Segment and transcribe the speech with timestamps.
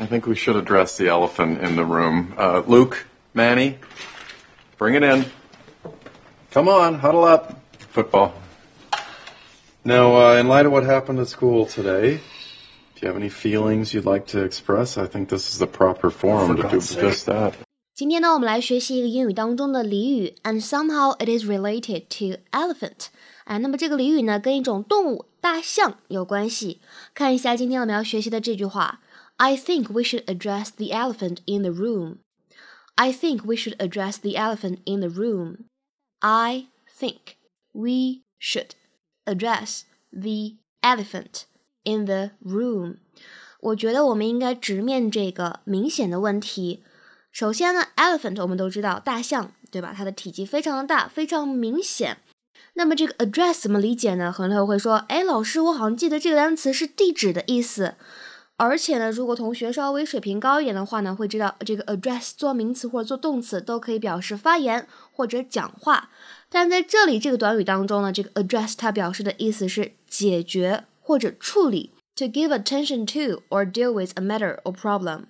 [0.00, 2.33] I think we should address the elephant in the room.
[2.37, 3.77] Uh, Luke, Manny,
[4.77, 5.25] bring it in.
[6.51, 7.59] Come on, huddle up.
[7.91, 8.33] Football.
[9.83, 13.93] Now, uh, in light of what happened at school today, do you have any feelings
[13.93, 14.97] you'd like to express?
[14.97, 17.53] I think this is the proper forum to do just that.
[17.93, 23.07] 今天呢，我们来学习一个英语当中的俚语，and somehow it is related to elephant。
[23.45, 26.81] 哎，那么这个俚语呢，跟一种动物大象有关系。
[27.13, 29.01] 看一下今天我们要学习的这句话
[29.37, 32.17] ：I think we should address the elephant in the room.
[32.95, 35.65] I think we should address the elephant in the room.
[36.19, 36.67] I
[36.99, 37.35] think
[37.71, 38.75] we should
[39.25, 41.43] address the elephant
[41.83, 42.97] in the room。
[43.59, 46.83] 我觉得我们应该直面这个明显的问题。
[47.31, 49.93] 首先呢，elephant 我们都知道大象，对吧？
[49.95, 52.17] 它的体积非常的大，非常明显。
[52.73, 54.31] 那么这个 address 怎么理解呢？
[54.31, 57.95] 很多同学会说，哎，老师，我好像记得这个单词是地址的意思。
[58.57, 66.11] 而且呢，如果同学稍微水平高一点的话呢，会知道这个 address 做名词或者做动词都可以表示发言或者讲话。
[66.47, 75.23] 但在这里这个短语当中呢，这个 address 它表示的意思是解决或者处理，to give attention to or deal with a matter or problem。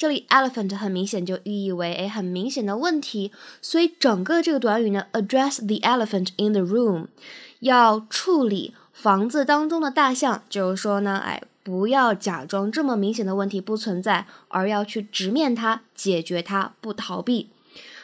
[0.00, 7.08] 这里 elephant 很明显就寓意为哎很明显的问题，所以整个这个短语呢，address the elephant in the room，
[7.58, 11.42] 要处理房子当中的大象，就是说呢，哎。
[11.62, 17.50] 不要假装这么明显的问题不存在，而要去直面它，解决它，不逃避。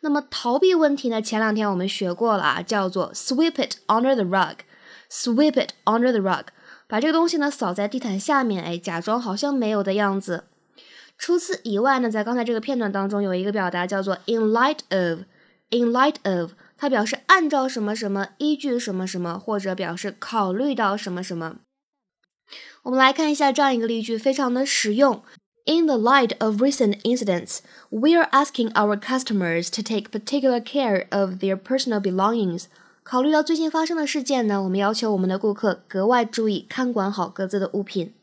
[0.00, 1.22] 那么逃避问题呢？
[1.22, 6.44] 前两天我们学过了啊，叫做 sweep it under the rug，sweep it under the rug，
[6.86, 10.44] 把这个东西呢扫在地毯下面，哎，假装好像没有的样子。
[11.18, 21.56] 除此以外呢，在刚才这个片段当中有一个表达叫做 in light of，in light of，它表示按照什么什么，依据什么什么，或者表示考虑到什么什么。
[22.84, 25.22] 我们来看一下这样一个例句，非常的实用。
[25.66, 27.58] In the light of recent incidents,
[27.90, 32.66] we are asking our customers to take particular care of their personal belongings.
[33.02, 38.14] 考虑到最近发生的事件呢，我们要求我们的顾客格外注意看管好各自的物品。